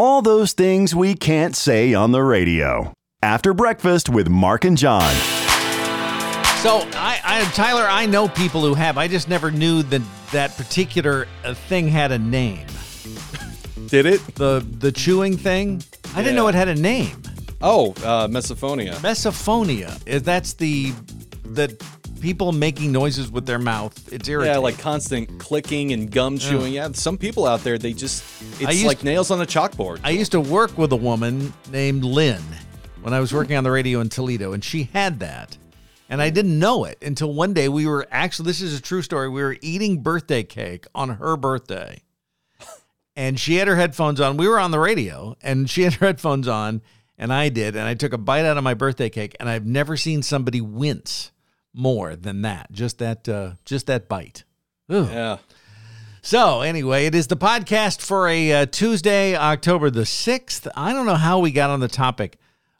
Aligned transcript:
All 0.00 0.22
those 0.22 0.52
things 0.52 0.94
we 0.94 1.16
can't 1.16 1.56
say 1.56 1.92
on 1.92 2.12
the 2.12 2.22
radio. 2.22 2.92
After 3.20 3.52
breakfast 3.52 4.08
with 4.08 4.28
Mark 4.28 4.64
and 4.64 4.78
John. 4.78 5.12
So, 6.62 6.86
I, 6.94 7.18
I, 7.24 7.50
Tyler, 7.52 7.84
I 7.84 8.06
know 8.06 8.28
people 8.28 8.60
who 8.60 8.74
have. 8.74 8.96
I 8.96 9.08
just 9.08 9.28
never 9.28 9.50
knew 9.50 9.82
that 9.82 10.00
that 10.30 10.56
particular 10.56 11.26
uh, 11.44 11.52
thing 11.52 11.88
had 11.88 12.12
a 12.12 12.18
name. 12.20 12.64
Did 13.88 14.06
it? 14.06 14.20
The 14.36 14.64
the 14.78 14.92
chewing 14.92 15.36
thing. 15.36 15.82
I 16.14 16.22
didn't 16.22 16.36
know 16.36 16.46
it 16.46 16.54
had 16.54 16.68
a 16.68 16.76
name. 16.76 17.20
Oh, 17.60 17.90
uh, 18.04 18.28
misophonia. 18.28 18.92
Mesophonia. 18.98 19.90
Uh, 20.08 20.20
That's 20.20 20.52
the 20.52 20.92
the 21.42 21.76
people 22.20 22.52
making 22.52 22.92
noises 22.92 23.30
with 23.30 23.46
their 23.46 23.58
mouth. 23.58 24.12
It's 24.12 24.28
irritating. 24.28 24.54
Yeah, 24.54 24.58
like 24.60 24.78
constant 24.78 25.38
clicking 25.38 25.92
and 25.92 26.10
gum 26.10 26.38
chewing. 26.38 26.72
Yeah, 26.72 26.90
some 26.92 27.16
people 27.18 27.46
out 27.46 27.64
there, 27.64 27.78
they 27.78 27.92
just, 27.92 28.22
it's 28.60 28.72
used- 28.74 28.86
like 28.86 29.02
nails 29.04 29.30
on 29.30 29.40
a 29.40 29.46
chalkboard. 29.46 30.00
I 30.04 30.10
used 30.10 30.32
to 30.32 30.40
work 30.40 30.76
with 30.76 30.92
a 30.92 30.96
woman 30.96 31.52
named 31.70 32.04
Lynn 32.04 32.42
when 33.02 33.14
I 33.14 33.20
was 33.20 33.32
working 33.32 33.56
on 33.56 33.64
the 33.64 33.70
radio 33.70 34.00
in 34.00 34.08
Toledo, 34.08 34.52
and 34.52 34.62
she 34.62 34.90
had 34.92 35.20
that. 35.20 35.56
And 36.10 36.22
I 36.22 36.30
didn't 36.30 36.58
know 36.58 36.84
it 36.84 36.98
until 37.02 37.34
one 37.34 37.52
day 37.52 37.68
we 37.68 37.86
were 37.86 38.06
actually, 38.10 38.46
this 38.46 38.62
is 38.62 38.78
a 38.78 38.82
true 38.82 39.02
story. 39.02 39.28
We 39.28 39.42
were 39.42 39.56
eating 39.60 40.02
birthday 40.02 40.42
cake 40.42 40.86
on 40.94 41.10
her 41.10 41.36
birthday. 41.36 42.02
And 43.14 43.38
she 43.38 43.56
had 43.56 43.66
her 43.66 43.74
headphones 43.74 44.20
on. 44.20 44.36
We 44.36 44.46
were 44.46 44.60
on 44.60 44.70
the 44.70 44.78
radio, 44.78 45.36
and 45.42 45.68
she 45.68 45.82
had 45.82 45.94
her 45.94 46.06
headphones 46.06 46.46
on, 46.46 46.82
and 47.18 47.32
I 47.32 47.48
did. 47.48 47.74
And 47.74 47.84
I 47.84 47.94
took 47.94 48.12
a 48.12 48.18
bite 48.18 48.44
out 48.44 48.56
of 48.56 48.62
my 48.62 48.74
birthday 48.74 49.10
cake, 49.10 49.34
and 49.40 49.48
I've 49.48 49.66
never 49.66 49.96
seen 49.96 50.22
somebody 50.22 50.60
wince 50.60 51.32
more 51.78 52.16
than 52.16 52.42
that. 52.42 52.70
Just 52.72 52.98
that, 52.98 53.28
uh, 53.28 53.52
just 53.64 53.86
that 53.86 54.08
bite. 54.08 54.44
Ugh. 54.90 55.08
yeah. 55.10 55.38
So, 56.20 56.60
anyway, 56.60 57.06
it 57.06 57.14
is 57.14 57.28
the 57.28 57.36
podcast 57.36 58.02
for 58.02 58.28
a 58.28 58.52
uh, 58.52 58.66
Tuesday, 58.66 59.36
October 59.36 59.88
the 59.88 60.02
6th. 60.02 60.68
I 60.74 60.92
don't 60.92 61.06
know 61.06 61.14
how 61.14 61.38
we 61.38 61.52
got 61.52 61.70
on 61.70 61.80
the 61.80 61.88
topic 61.88 62.38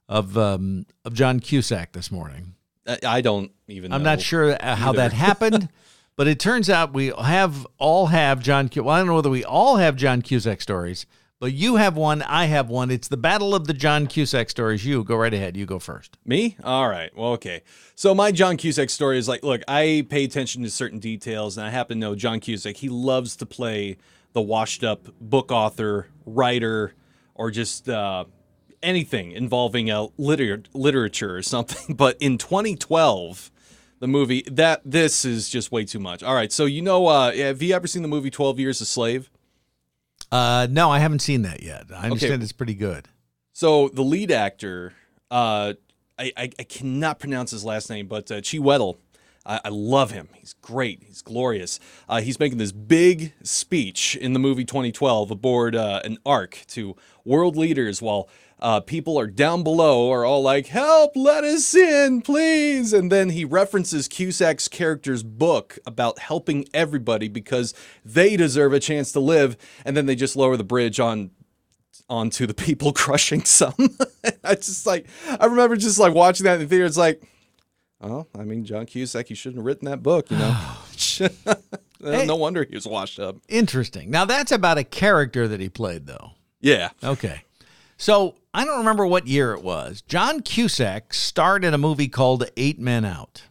of 0.09 0.37
um, 0.37 0.87
of 1.05 1.15
John 1.15 1.39
Cusack 1.41 1.93
this 1.93 2.11
morning. 2.11 2.55
I, 2.87 2.99
I 3.07 3.21
don't 3.21 3.53
even 3.69 3.93
I'm 3.93 4.03
not 4.03 4.21
sure 4.21 4.57
uh, 4.61 4.75
how 4.75 4.93
that 4.93 5.13
happened, 5.13 5.69
but 6.17 6.27
it 6.27 6.41
turns 6.41 6.69
out 6.69 6.93
we 6.93 7.13
have 7.19 7.67
all 7.79 8.07
have 8.07 8.43
John 8.43 8.71
Well, 8.75 8.89
I 8.89 8.99
don't 8.99 9.07
know 9.07 9.15
whether 9.15 9.31
we 9.31 9.45
all 9.45 9.77
have 9.77 9.97
John 9.97 10.23
Cusack 10.23 10.61
stories, 10.61 11.07
but 11.41 11.53
you 11.53 11.77
have 11.77 11.97
one, 11.97 12.23
I 12.23 12.47
have 12.47 12.69
one. 12.69 12.91
It's 12.91 13.09
the 13.09 13.17
battle 13.17 13.55
of 13.55 13.67
the 13.67 13.73
John 13.73 14.07
Cusack 14.07 14.51
stories. 14.51 14.85
You 14.85 15.05
go 15.05 15.17
right 15.17 15.33
ahead. 15.33 15.57
You 15.57 15.67
go 15.67 15.79
first. 15.79 16.19
Me? 16.25 16.57
All 16.65 16.89
right. 16.89 17.15
Well, 17.17 17.33
okay. 17.33 17.63
So 17.95 18.15
my 18.15 18.33
John 18.33 18.57
Cusack 18.57 18.91
story 18.91 19.19
is 19.19 19.29
like, 19.29 19.43
look, 19.43 19.63
I 19.69 20.07
pay 20.09 20.25
attention 20.25 20.63
to 20.65 20.71
certain 20.71 20.99
details, 20.99 21.57
and 21.57 21.67
I 21.67 21.71
happen 21.71 21.99
to 21.99 22.01
know 22.01 22.15
John 22.15 22.41
Cusack. 22.41 22.77
He 22.77 22.89
loves 22.89 23.37
to 23.37 23.47
play 23.47 23.99
the 24.33 24.43
washed-up 24.43 25.09
book 25.21 25.53
author, 25.53 26.09
writer, 26.27 26.95
or 27.35 27.51
just 27.51 27.89
uh, 27.89 28.25
anything 28.83 29.33
involving 29.33 29.91
uh, 29.91 30.09
liter- 30.17 30.65
literature 30.75 31.37
or 31.37 31.43
something. 31.43 31.95
But 31.97 32.17
in 32.21 32.39
2012, 32.39 33.51
the 34.01 34.09
movie 34.09 34.45
that 34.51 34.83
this 34.85 35.25
is 35.25 35.49
just 35.49 35.73
way 35.73 35.85
too 35.85 35.99
much. 35.99 36.23
All 36.23 36.35
right. 36.35 36.53
So 36.53 36.65
you 36.65 36.83
know, 36.83 37.07
uh, 37.07 37.33
have 37.33 37.63
you 37.63 37.75
ever 37.75 37.87
seen 37.87 38.03
the 38.03 38.09
movie 38.09 38.31
12 38.31 38.59
Years 38.61 38.81
a 38.81 38.87
Slave? 38.87 39.31
Uh, 40.31 40.67
no, 40.71 40.91
I 40.91 40.99
haven't 40.99 41.21
seen 41.21 41.43
that 41.43 41.63
yet. 41.63 41.85
I 41.95 42.05
understand 42.05 42.35
Okay. 42.35 42.43
it's 42.43 42.53
pretty 42.53 42.75
good. 42.75 43.09
So 43.53 43.89
the 43.89 44.03
lead 44.03 44.31
actor, 44.31 44.93
uh, 45.31 45.75
I, 46.19 46.33
I, 46.37 46.51
I 46.59 46.63
cannot 46.65 47.19
pronounce 47.19 47.51
his 47.51 47.65
last 47.65 47.89
name, 47.91 48.07
but 48.07 48.31
uh, 48.31 48.37
Chiwetel, 48.41 48.99
I, 49.45 49.61
I 49.65 49.69
love 49.69 50.11
him. 50.11 50.29
He's 50.35 50.55
great. 50.55 51.03
He's 51.05 51.23
glorious. 51.23 51.81
Uh, 52.09 52.21
he's 52.21 52.39
making 52.39 52.59
this 52.59 52.73
big 52.73 53.33
speech 53.43 54.17
in 54.17 54.33
the 54.33 54.39
movie 54.39 54.65
2012 54.65 55.31
aboard 55.31 55.75
uh, 55.75 56.01
an 56.05 56.19
ark 56.25 56.65
to 56.69 56.97
world 57.25 57.57
leaders 57.57 58.01
while 58.03 58.29
uh, 58.61 58.81
people 58.81 59.19
are 59.19 59.27
down 59.27 59.63
below 59.63 60.11
are 60.11 60.25
all 60.25 60.43
like, 60.43 60.67
"Help! 60.67 61.13
Let 61.15 61.45
us 61.45 61.75
in, 61.75 62.23
please!" 62.23 62.93
And 62.93 63.11
then 63.13 63.31
he 63.31 63.45
references 63.45 64.09
Cusack's 64.09 64.67
character's 64.67 65.23
book 65.23 65.79
about 65.87 66.19
helping 66.19 66.67
everybody 66.75 67.29
because 67.29 67.73
they 68.05 68.37
deserve 68.37 68.73
a 68.73 68.81
chance 68.81 69.13
to 69.13 69.21
live, 69.21 69.57
and 69.85 69.97
then 69.97 70.07
they 70.07 70.17
just 70.17 70.35
lower 70.37 70.57
the 70.57 70.65
bridge 70.65 70.99
on 70.99 71.31
onto 72.11 72.47
the 72.47 72.55
people 72.55 72.93
crushing 72.95 73.45
some. 73.45 73.97
I 74.45 74.57
just 74.57 74.87
like 74.87 75.07
I 75.39 75.47
remember 75.47 75.77
just 75.77 75.99
like 75.99 76.15
watching 76.15 76.45
that 76.45 76.55
in 76.55 76.61
the 76.61 76.67
theater. 76.67 76.85
It's 76.85 76.97
like, 76.97 77.23
oh, 78.01 78.27
I 78.39 78.45
mean, 78.45 78.65
John 78.65 78.87
Cusack, 78.87 79.31
you 79.31 79.37
shouldn't 79.37 79.59
have 79.59 79.67
written 79.67 79.87
that 79.87 80.03
book, 80.03 80.31
you 80.31 80.37
know. 80.39 80.57
Hey. 82.01 82.27
no 82.27 82.37
wonder 82.37 82.63
he 82.65 82.77
was 82.77 82.87
washed 82.87 83.19
up. 83.19 83.39
Interesting. 83.49 84.09
Now, 84.09 84.25
that's 84.25 84.53
about 84.53 84.79
a 84.79 84.85
character 84.85 85.49
that 85.49 85.59
he 85.59 85.69
played, 85.69 86.07
though. 86.07 86.31
Yeah. 86.61 86.91
Okay. 87.03 87.43
So 87.97 88.37
I 88.55 88.65
don't 88.65 88.79
remember 88.79 89.05
what 89.05 89.27
year 89.27 89.53
it 89.53 89.65
was. 89.65 90.01
John 90.03 90.41
Cusack 90.41 91.13
starred 91.13 91.65
in 91.65 91.75
a 91.75 91.79
movie 91.79 92.07
called 92.07 92.49
Eight 92.57 92.79
Men 92.79 93.05
Out. 93.05 93.43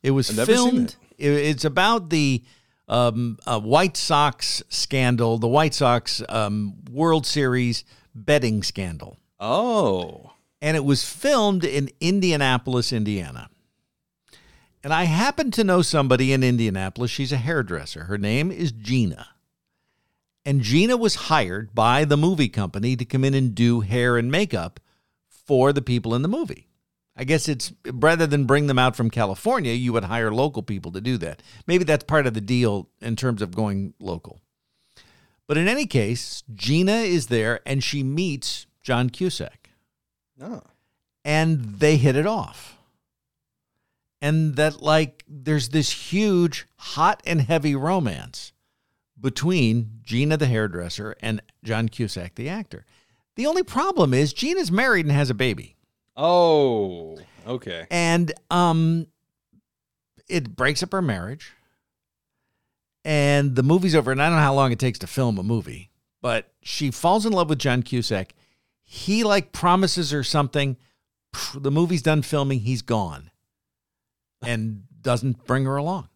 It 0.00 0.12
was 0.12 0.30
I've 0.30 0.36
never 0.36 0.54
seen 0.54 0.70
filmed. 0.70 0.96
it- 1.18 1.26
It's 1.32 1.64
about 1.64 2.10
the 2.10 2.44
um, 2.88 3.38
uh, 3.48 3.58
White 3.58 3.96
Sox 3.96 4.62
scandal, 4.68 5.38
the 5.38 5.48
White 5.48 5.74
Sox 5.74 6.22
um, 6.28 6.74
World 6.88 7.26
Series 7.26 7.82
betting 8.14 8.62
scandal, 8.62 9.16
Oh. 9.40 10.30
and 10.60 10.76
it 10.76 10.84
was 10.84 11.02
filmed 11.04 11.64
in 11.64 11.90
Indianapolis, 12.00 12.92
Indiana. 12.92 13.48
And 14.84 14.92
I 14.92 15.04
happen 15.04 15.50
to 15.52 15.64
know 15.64 15.82
somebody 15.82 16.32
in 16.32 16.42
Indianapolis. 16.42 17.10
She's 17.10 17.32
a 17.32 17.36
hairdresser. 17.36 18.04
Her 18.04 18.18
name 18.18 18.50
is 18.50 18.72
Gina. 18.72 19.28
And 20.44 20.60
Gina 20.60 20.96
was 20.96 21.14
hired 21.14 21.72
by 21.74 22.04
the 22.04 22.16
movie 22.16 22.48
company 22.48 22.96
to 22.96 23.04
come 23.04 23.24
in 23.24 23.32
and 23.34 23.54
do 23.54 23.80
hair 23.80 24.16
and 24.16 24.30
makeup 24.30 24.80
for 25.28 25.72
the 25.72 25.82
people 25.82 26.14
in 26.16 26.22
the 26.22 26.28
movie. 26.28 26.66
I 27.14 27.24
guess 27.24 27.48
it's 27.48 27.72
rather 27.92 28.26
than 28.26 28.44
bring 28.46 28.66
them 28.66 28.78
out 28.78 28.96
from 28.96 29.10
California, 29.10 29.72
you 29.72 29.92
would 29.92 30.04
hire 30.04 30.32
local 30.32 30.62
people 30.62 30.90
to 30.92 31.00
do 31.00 31.16
that. 31.18 31.42
Maybe 31.66 31.84
that's 31.84 32.04
part 32.04 32.26
of 32.26 32.34
the 32.34 32.40
deal 32.40 32.88
in 33.00 33.14
terms 33.16 33.40
of 33.42 33.54
going 33.54 33.94
local. 34.00 34.40
But 35.46 35.58
in 35.58 35.68
any 35.68 35.86
case, 35.86 36.42
Gina 36.54 36.92
is 37.02 37.26
there 37.26 37.60
and 37.66 37.84
she 37.84 38.02
meets 38.02 38.66
John 38.82 39.10
Cusack 39.10 39.70
Oh. 40.40 40.62
and 41.24 41.60
they 41.78 41.98
hit 41.98 42.16
it 42.16 42.26
off. 42.26 42.78
And 44.22 44.54
that, 44.54 44.80
like, 44.80 45.24
there's 45.26 45.70
this 45.70 46.12
huge, 46.12 46.68
hot 46.76 47.20
and 47.26 47.40
heavy 47.40 47.74
romance 47.74 48.52
between 49.20 49.98
Gina, 50.04 50.36
the 50.36 50.46
hairdresser, 50.46 51.16
and 51.20 51.42
John 51.64 51.88
Cusack, 51.88 52.36
the 52.36 52.48
actor. 52.48 52.86
The 53.34 53.46
only 53.46 53.64
problem 53.64 54.14
is 54.14 54.32
Gina's 54.32 54.70
married 54.70 55.06
and 55.06 55.14
has 55.14 55.28
a 55.28 55.34
baby. 55.34 55.74
Oh. 56.16 57.18
Okay. 57.44 57.88
And 57.90 58.32
um, 58.48 59.08
it 60.28 60.54
breaks 60.54 60.84
up 60.84 60.92
her 60.92 61.02
marriage. 61.02 61.52
And 63.04 63.56
the 63.56 63.64
movie's 63.64 63.96
over. 63.96 64.12
And 64.12 64.22
I 64.22 64.28
don't 64.28 64.36
know 64.36 64.44
how 64.44 64.54
long 64.54 64.70
it 64.70 64.78
takes 64.78 65.00
to 65.00 65.08
film 65.08 65.36
a 65.36 65.42
movie, 65.42 65.90
but 66.20 66.52
she 66.62 66.92
falls 66.92 67.26
in 67.26 67.32
love 67.32 67.48
with 67.48 67.58
John 67.58 67.82
Cusack. 67.82 68.34
He 68.84 69.24
like 69.24 69.50
promises 69.50 70.12
her 70.12 70.22
something. 70.22 70.76
The 71.56 71.72
movie's 71.72 72.02
done 72.02 72.22
filming. 72.22 72.60
He's 72.60 72.82
gone 72.82 73.31
and 74.42 74.84
doesn't 75.00 75.46
bring 75.46 75.64
her 75.64 75.76
along. 75.76 76.08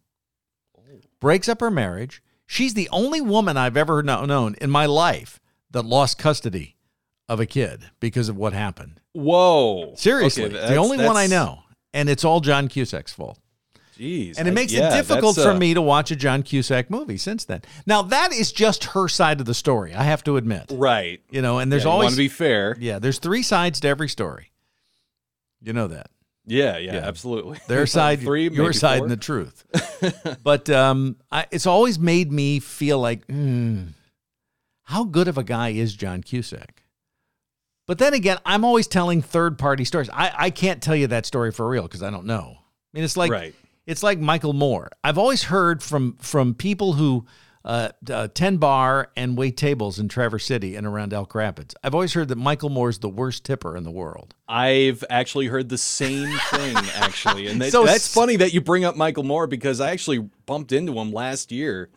Breaks 1.19 1.49
up 1.49 1.61
her 1.61 1.71
marriage. 1.71 2.21
She's 2.45 2.73
the 2.73 2.89
only 2.91 3.21
woman 3.21 3.57
I've 3.57 3.75
ever 3.77 4.03
kno- 4.03 4.25
known 4.25 4.55
in 4.61 4.69
my 4.69 4.85
life 4.85 5.39
that 5.71 5.83
lost 5.85 6.17
custody 6.17 6.75
of 7.27 7.39
a 7.39 7.45
kid 7.45 7.81
because 7.99 8.29
of 8.29 8.37
what 8.37 8.53
happened. 8.53 9.01
Whoa. 9.13 9.93
Seriously, 9.95 10.45
Okay, 10.45 10.67
the 10.69 10.75
only 10.77 10.97
one 11.03 11.17
I 11.17 11.27
know, 11.27 11.63
and 11.93 12.07
it's 12.07 12.23
all 12.23 12.39
John 12.39 12.67
Cusack's 12.69 13.11
fault. 13.11 13.39
Jeez. 13.97 14.37
And 14.37 14.47
it 14.47 14.51
I- 14.51 14.53
makes 14.53 14.71
yeah, 14.71 14.89
it 14.93 14.95
difficult 14.95 15.35
that's, 15.35 15.45
for 15.45 15.53
uh, 15.53 15.57
me 15.57 15.73
to 15.73 15.81
watch 15.81 16.11
a 16.11 16.15
John 16.15 16.43
Cusack 16.43 16.89
movie 16.91 17.17
since 17.17 17.43
then. 17.43 17.63
Now 17.87 18.03
that 18.03 18.31
is 18.31 18.51
just 18.51 18.83
her 18.85 19.07
side 19.09 19.39
of 19.39 19.47
the 19.47 19.55
story. 19.55 19.93
I 19.95 20.03
have 20.03 20.23
to 20.25 20.37
admit, 20.37 20.71
Right. 20.71 21.19
you 21.31 21.41
know, 21.41 21.57
and 21.59 21.71
there's 21.71 21.83
yeah, 21.83 21.89
always 21.89 22.05
want 22.05 22.13
to 22.13 22.17
be 22.19 22.27
fair. 22.29 22.77
yeah, 22.79 22.99
there's 22.99 23.17
three 23.19 23.41
sides 23.41 23.79
to 23.81 23.87
every 23.87 24.07
story. 24.07 24.51
You 25.61 25.73
know 25.73 25.87
that 25.87 26.11
Yeah, 26.47 26.77
yeah, 26.77 26.93
Yeah. 26.93 26.99
absolutely. 26.99 27.59
their 27.67 27.85
side, 27.85 28.21
Three, 28.21 28.49
your 28.49 28.73
side, 28.73 28.99
four. 28.99 29.05
and 29.05 29.11
the 29.11 29.17
truth. 29.17 29.65
but 30.43 30.69
um, 30.69 31.17
I, 31.31 31.45
it's 31.51 31.67
always 31.67 31.99
made 31.99 32.31
me 32.31 32.59
feel 32.59 32.99
like, 32.99 33.25
hmm, 33.27 33.87
how 34.83 35.03
good 35.03 35.27
of 35.27 35.37
a 35.37 35.43
guy 35.43 35.69
is 35.69 35.93
John 35.93 36.23
Cusack? 36.23 36.83
But 37.85 37.99
then 37.99 38.13
again, 38.13 38.37
I'm 38.45 38.63
always 38.65 38.87
telling 38.87 39.21
third 39.21 39.57
party 39.57 39.85
stories. 39.85 40.09
I, 40.11 40.31
I 40.35 40.49
can't 40.49 40.81
tell 40.81 40.95
you 40.95 41.07
that 41.07 41.25
story 41.25 41.51
for 41.51 41.67
real 41.67 41.83
because 41.83 42.03
I 42.03 42.09
don't 42.09 42.25
know. 42.25 42.55
I 42.57 42.63
mean, 42.93 43.03
it's 43.03 43.15
like 43.17 43.31
right. 43.31 43.53
it's 43.85 44.03
like 44.03 44.19
Michael 44.19 44.53
Moore. 44.53 44.89
I've 45.03 45.17
always 45.17 45.43
heard 45.43 45.81
from 45.83 46.17
from 46.19 46.53
people 46.53 46.93
who 46.93 47.25
uh, 47.67 47.89
uh, 48.09 48.29
ten 48.33 48.55
bar 48.57 49.11
and 49.17 49.37
wait 49.37 49.57
tables 49.57 49.99
in 49.99 50.07
Traverse 50.07 50.45
City 50.45 50.75
and 50.77 50.87
around 50.87 51.13
Elk 51.13 51.35
Rapids. 51.35 51.75
I've 51.83 51.93
always 51.93 52.13
heard 52.13 52.29
that 52.29 52.37
Michael 52.37 52.69
Moore's 52.69 52.99
the 52.99 53.09
worst 53.09 53.43
tipper 53.43 53.75
in 53.75 53.83
the 53.83 53.91
world. 53.91 54.33
I've 54.47 55.03
actually 55.09 55.47
heard 55.47 55.67
the 55.67 55.77
same 55.77 56.29
thing, 56.51 56.77
actually, 56.95 57.47
and 57.47 57.61
that, 57.61 57.73
So 57.73 57.85
that's 57.85 58.11
funny 58.11 58.37
that 58.37 58.53
you 58.53 58.61
bring 58.61 58.85
up 58.85 58.95
Michael 58.95 59.23
Moore 59.23 59.47
because 59.47 59.81
I 59.81 59.91
actually 59.91 60.19
bumped 60.45 60.71
into 60.71 60.97
him 60.97 61.11
last 61.11 61.51
year. 61.51 61.89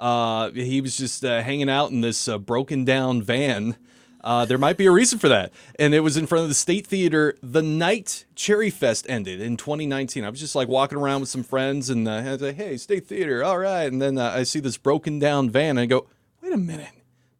Uh, 0.00 0.50
he 0.50 0.80
was 0.80 0.96
just 0.96 1.24
uh, 1.24 1.40
hanging 1.40 1.70
out 1.70 1.92
in 1.92 2.00
this 2.00 2.26
uh, 2.26 2.36
broken 2.36 2.84
down 2.84 3.22
van 3.22 3.76
Uh, 4.24 4.46
there 4.46 4.56
might 4.56 4.78
be 4.78 4.86
a 4.86 4.90
reason 4.90 5.18
for 5.18 5.28
that. 5.28 5.52
And 5.78 5.92
it 5.92 6.00
was 6.00 6.16
in 6.16 6.26
front 6.26 6.44
of 6.44 6.48
the 6.48 6.54
State 6.54 6.86
Theater 6.86 7.36
the 7.42 7.62
night 7.62 8.24
Cherry 8.34 8.70
Fest 8.70 9.04
ended 9.06 9.38
in 9.38 9.58
2019. 9.58 10.24
I 10.24 10.30
was 10.30 10.40
just 10.40 10.54
like 10.54 10.66
walking 10.66 10.96
around 10.96 11.20
with 11.20 11.28
some 11.28 11.42
friends 11.42 11.90
and 11.90 12.08
uh, 12.08 12.12
I 12.12 12.32
was 12.32 12.40
like, 12.40 12.56
hey, 12.56 12.78
State 12.78 13.06
Theater, 13.06 13.44
all 13.44 13.58
right. 13.58 13.92
And 13.92 14.00
then 14.00 14.16
uh, 14.16 14.32
I 14.34 14.44
see 14.44 14.60
this 14.60 14.78
broken 14.78 15.18
down 15.18 15.50
van 15.50 15.70
and 15.70 15.80
I 15.80 15.86
go, 15.86 16.06
wait 16.42 16.54
a 16.54 16.56
minute. 16.56 16.88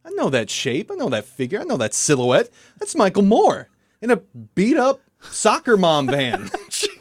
I 0.05 0.11
know 0.11 0.29
that 0.29 0.51
shape. 0.51 0.91
I 0.91 0.95
know 0.95 1.09
that 1.09 1.25
figure. 1.25 1.59
I 1.59 1.65
know 1.65 1.79
that 1.79 1.95
silhouette. 1.95 2.51
That's 2.79 2.95
Michael 2.95 3.23
Moore 3.23 3.71
in 4.03 4.11
a 4.11 4.17
beat 4.17 4.77
up 4.77 5.01
soccer 5.21 5.79
mom 5.79 6.09
van. 6.09 6.51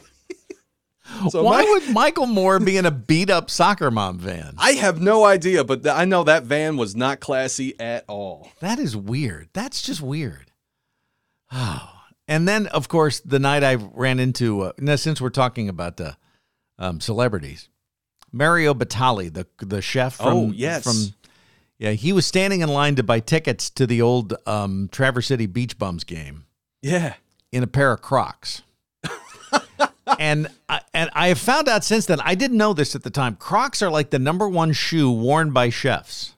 so 1.30 1.44
Why 1.44 1.64
my, 1.64 1.70
would 1.70 1.94
Michael 1.94 2.28
Moore 2.28 2.60
be 2.60 2.78
in 2.78 2.86
a 2.86 2.92
beat 2.92 3.30
up 3.30 3.50
soccer 3.50 3.92
mom 3.92 4.18
van? 4.18 4.56
I 4.58 4.72
have 4.72 5.02
no 5.02 5.26
idea, 5.26 5.64
but 5.64 5.84
th- 5.84 5.96
I 5.96 6.06
know 6.06 6.24
that 6.24 6.44
van 6.44 6.78
was 6.78 6.96
not 6.96 7.20
classy 7.20 7.80
at 7.80 8.06
all. 8.08 8.52
That 8.60 8.80
is 8.80 8.96
weird. 8.96 9.50
That's 9.54 9.82
just 9.82 10.02
weird. 10.02 10.52
Oh. 11.52 11.90
And 12.28 12.48
then, 12.48 12.68
of 12.68 12.88
course, 12.88 13.20
the 13.20 13.40
night 13.40 13.64
I 13.64 13.76
ran 13.76 14.20
into, 14.20 14.62
uh, 14.62 14.72
now 14.80 14.96
since 14.96 15.20
we're 15.20 15.30
talking 15.30 15.70
about 15.70 15.98
the 15.98 16.16
um, 16.80 17.02
celebrities, 17.02 17.70
Mario 18.32 18.74
Batali, 18.74 19.32
the 19.32 19.46
the 19.64 19.82
chef 19.82 20.16
from, 20.16 20.34
oh, 20.34 20.52
yes. 20.54 20.84
from 20.84 21.14
yeah, 21.78 21.92
he 21.92 22.14
was 22.14 22.26
standing 22.26 22.62
in 22.62 22.70
line 22.70 22.96
to 22.96 23.04
buy 23.04 23.20
tickets 23.20 23.70
to 23.72 23.86
the 23.86 24.02
old 24.02 24.34
um, 24.48 24.90
Traverse 24.92 25.28
City 25.28 25.46
Beach 25.46 25.78
Bums 25.78 26.04
game. 26.04 26.46
Yeah. 26.82 27.16
In 27.52 27.62
a 27.62 27.68
pair 27.68 27.92
of 27.92 28.02
Crocs. 28.02 28.64
and 30.20 30.48
I, 30.70 30.82
and 30.94 31.10
I 31.14 31.30
have 31.30 31.40
found 31.40 31.68
out 31.68 31.84
since 31.84 32.06
then. 32.06 32.20
I 32.22 32.36
didn't 32.36 32.58
know 32.58 32.74
this 32.74 32.96
at 32.96 33.04
the 33.04 33.10
time. 33.10 33.36
Crocs 33.36 33.82
are 33.82 33.90
like 33.90 34.10
the 34.10 34.20
number 34.20 34.48
one 34.48 34.74
shoe 34.74 35.12
worn 35.12 35.52
by 35.52 35.70
chefs. 35.70 36.36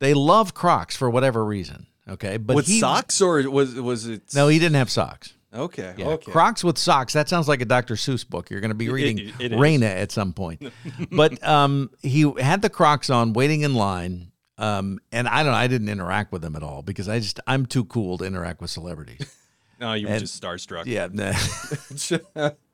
They 0.00 0.14
love 0.14 0.54
Crocs 0.54 0.96
for 0.96 1.10
whatever 1.10 1.44
reason. 1.44 1.86
Okay, 2.08 2.36
but 2.38 2.56
with 2.56 2.66
he, 2.66 2.80
socks 2.80 3.20
or 3.20 3.48
was 3.50 3.74
was 3.74 4.06
it? 4.06 4.34
No, 4.34 4.48
he 4.48 4.58
didn't 4.58 4.76
have 4.76 4.90
socks. 4.90 5.34
Okay. 5.52 5.94
Yeah. 5.96 6.08
Okay. 6.08 6.30
Crocs 6.30 6.62
with 6.62 6.76
socks. 6.76 7.14
That 7.14 7.28
sounds 7.28 7.48
like 7.48 7.62
a 7.62 7.64
Dr. 7.64 7.94
Seuss 7.94 8.28
book. 8.28 8.50
You're 8.50 8.60
going 8.60 8.70
to 8.70 8.74
be 8.74 8.90
reading 8.90 9.18
it, 9.18 9.52
it 9.52 9.52
Raina 9.52 9.84
at 9.84 10.12
some 10.12 10.32
point. 10.32 10.62
but 11.10 11.42
um, 11.46 11.90
he 12.02 12.30
had 12.38 12.60
the 12.60 12.68
Crocs 12.68 13.08
on, 13.08 13.32
waiting 13.32 13.62
in 13.62 13.74
line. 13.74 14.30
Um, 14.58 14.98
and 15.12 15.28
I 15.28 15.42
don't. 15.42 15.52
Know, 15.52 15.58
I 15.58 15.68
didn't 15.68 15.88
interact 15.88 16.32
with 16.32 16.44
him 16.44 16.56
at 16.56 16.62
all 16.62 16.82
because 16.82 17.08
I 17.08 17.20
just 17.20 17.40
I'm 17.46 17.64
too 17.64 17.84
cool 17.84 18.18
to 18.18 18.24
interact 18.24 18.60
with 18.60 18.70
celebrities. 18.70 19.20
no, 19.80 19.94
you 19.94 20.06
were 20.06 20.14
and, 20.14 20.20
just 20.20 20.42
starstruck. 20.42 20.84
Yeah. 20.86 21.08
Nah. 21.12 22.50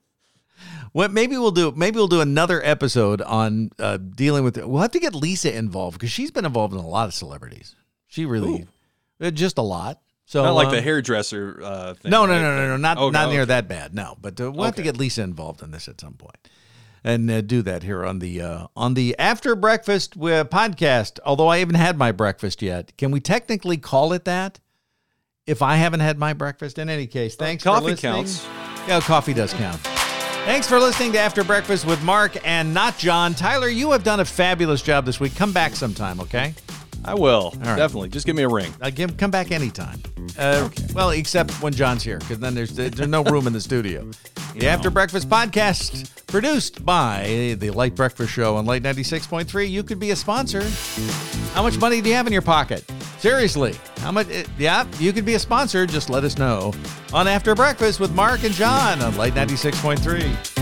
What 0.93 1.12
maybe 1.12 1.37
we'll 1.37 1.51
do 1.51 1.73
maybe 1.73 1.97
we'll 1.97 2.09
do 2.09 2.21
another 2.21 2.62
episode 2.65 3.21
on 3.23 3.71
uh, 3.79 3.97
dealing 3.97 4.45
with. 4.45 4.56
It. 4.56 4.69
We'll 4.69 4.83
have 4.83 4.93
to 4.93 5.01
get 5.01 5.15
Lisa 5.15 5.55
involved 5.55 5.99
because 5.99 6.12
she's 6.12 6.31
been 6.31 6.45
involved 6.45 6.73
in 6.73 6.81
a 6.81 6.87
lot 6.87 7.09
of 7.09 7.15
celebrities. 7.15 7.75
She 8.06 8.27
really. 8.27 8.67
Uh, 9.21 9.31
just 9.31 9.59
a 9.59 9.62
lot. 9.62 10.01
So 10.27 10.43
not 10.43 10.53
like 10.53 10.69
um, 10.69 10.75
the 10.75 10.81
hairdresser 10.81 11.61
uh, 11.62 11.95
thing. 11.95 12.11
No, 12.11 12.27
no, 12.27 12.33
right? 12.33 12.43
no, 12.43 12.56
no, 12.56 12.69
no, 12.69 12.77
not 12.77 12.99
okay, 12.99 13.12
not 13.12 13.31
near 13.31 13.43
okay. 13.43 13.49
that 13.49 13.69
bad. 13.69 13.95
No, 13.95 14.17
but 14.21 14.41
uh, 14.41 14.51
we'll 14.51 14.61
okay. 14.61 14.67
have 14.67 14.77
to 14.77 14.83
get 14.83 14.97
Lisa 14.97 15.23
involved 15.23 15.62
in 15.62 15.71
this 15.71 15.89
at 15.89 16.01
some 16.01 16.15
point, 16.15 16.49
and 17.03 17.31
uh, 17.31 17.41
do 17.41 17.61
that 17.62 17.83
here 17.83 18.05
on 18.05 18.21
the 18.21 18.41
uh, 18.41 18.67
on 18.75 18.95
the 18.95 19.19
after 19.19 19.55
breakfast 19.55 20.19
podcast. 20.19 21.19
Although 21.27 21.49
I 21.49 21.59
haven't 21.59 21.75
had 21.75 21.99
my 21.99 22.12
breakfast 22.12 22.62
yet, 22.62 22.97
can 22.97 23.11
we 23.11 23.21
technically 23.21 23.77
call 23.77 24.12
it 24.12 24.25
that? 24.25 24.61
If 25.47 25.61
I 25.61 25.77
haven't 25.77 26.00
had 26.00 26.19
my 26.19 26.33
breakfast, 26.33 26.79
in 26.79 26.89
any 26.89 27.07
case, 27.07 27.37
thanks 27.37 27.65
coffee 27.65 27.85
for 27.85 27.91
listening. 27.91 28.12
counts. 28.15 28.47
Yeah, 28.89 29.00
coffee 29.00 29.35
does 29.35 29.53
count. 29.53 30.04
Thanks 30.44 30.69
for 30.69 30.79
listening 30.79 31.12
to 31.12 31.19
After 31.19 31.43
Breakfast 31.43 31.87
with 31.87 32.02
Mark 32.05 32.37
and 32.46 32.73
not 32.75 32.99
John. 32.99 33.35
Tyler, 33.35 33.69
you 33.69 33.91
have 33.93 34.05
done 34.05 34.20
a 34.20 34.25
fabulous 34.25 34.82
job 34.82 35.06
this 35.06 35.19
week. 35.19 35.35
Come 35.35 35.52
back 35.52 35.75
sometime, 35.75 36.20
okay? 36.20 36.55
I 37.05 37.14
will. 37.14 37.52
Right. 37.56 37.76
Definitely. 37.76 38.11
Just 38.11 38.26
give 38.26 38.37
me 38.37 38.43
a 38.43 38.49
ring. 38.49 38.73
Uh, 38.81 38.91
give, 38.91 39.17
come 39.17 39.31
back 39.31 39.50
anytime. 39.50 40.02
Uh, 40.38 40.67
okay. 40.67 40.85
Well, 40.94 41.11
except 41.11 41.50
when 41.62 41.73
John's 41.73 42.02
here, 42.02 42.19
because 42.19 42.38
then 42.38 42.55
there's 42.55 42.75
there's 42.75 43.08
no 43.08 43.23
room 43.25 43.46
in 43.46 43.52
the 43.52 43.61
studio. 43.61 44.08
The 44.55 44.69
After 44.69 44.88
Breakfast 44.88 45.29
podcast, 45.29 46.08
produced 46.29 46.87
by 46.87 47.56
the 47.58 47.70
Light 47.70 47.97
Breakfast 47.97 48.31
Show 48.31 48.55
on 48.55 48.67
Light 48.67 48.85
96.3. 48.85 49.69
You 49.69 49.82
could 49.82 49.99
be 49.99 50.12
a 50.12 50.17
sponsor. 50.17 50.62
How 51.55 51.62
much 51.64 51.76
money 51.81 52.00
do 52.00 52.08
you 52.08 52.14
have 52.14 52.29
in 52.29 52.32
your 52.32 52.40
pocket? 52.40 52.85
Seriously, 53.25 53.75
how 54.00 54.12
much? 54.12 54.31
Uh, 54.31 54.43
yeah, 54.59 54.87
you 54.99 55.11
could 55.11 55.25
be 55.25 55.32
a 55.32 55.38
sponsor. 55.38 55.87
Just 55.87 56.11
let 56.11 56.25
us 56.25 56.37
know 56.37 56.75
on 57.11 57.26
After 57.26 57.55
Breakfast 57.55 57.99
with 57.99 58.12
Mark 58.12 58.44
and 58.44 58.53
John 58.53 59.00
on 59.00 59.17
Light 59.17 59.32
96.3. 59.32 60.54